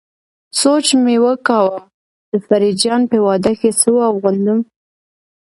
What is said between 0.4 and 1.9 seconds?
سوچ مې کاوه